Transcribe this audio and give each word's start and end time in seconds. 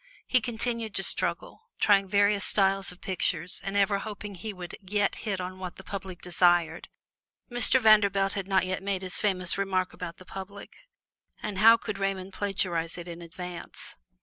He 0.25 0.41
continued 0.41 0.95
to 0.95 1.03
struggle, 1.03 1.69
trying 1.79 2.07
various 2.09 2.43
styles 2.43 2.91
of 2.91 3.01
pictures 3.01 3.61
and 3.63 3.77
ever 3.77 3.99
hoping 3.99 4.33
he 4.33 4.51
would 4.51 4.75
yet 4.81 5.15
hit 5.17 5.39
on 5.39 5.59
what 5.59 5.75
the 5.75 5.83
public 5.83 6.23
desired. 6.23 6.89
Mr. 7.51 7.79
Vanderbilt 7.79 8.33
had 8.33 8.47
not 8.47 8.65
yet 8.65 8.81
made 8.81 9.03
his 9.03 9.19
famous 9.19 9.59
remark 9.59 9.93
about 9.93 10.17
the 10.17 10.25
public, 10.25 10.89
and 11.43 11.59
how 11.59 11.77
could 11.77 11.99
Raymond 11.99 12.33
plagiarize 12.33 12.97
it 12.97 13.07
in 13.07 13.21
advance? 13.21 13.95